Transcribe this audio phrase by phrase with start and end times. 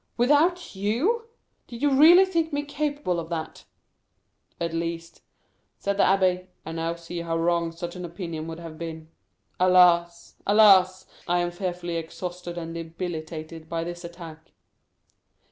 [0.17, 1.27] "Without you?
[1.67, 3.65] Did you really think me capable of that?"
[4.59, 5.21] "At least,"
[5.77, 9.09] said the abbé, "I now see how wrong such an opinion would have been.
[9.59, 11.05] Alas, alas!
[11.27, 14.53] I am fearfully exhausted and debilitated by this attack."